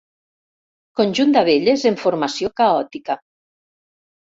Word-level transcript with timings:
Conjunt 1.01 1.37
d'abelles 1.37 1.85
en 1.93 2.01
formació 2.07 2.53
caòtica. 2.65 3.23